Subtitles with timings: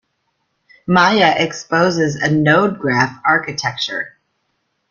[0.87, 4.17] Maya exposes a node graph architecture.